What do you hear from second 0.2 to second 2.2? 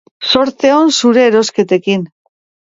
Zorte on zuen erosketekin!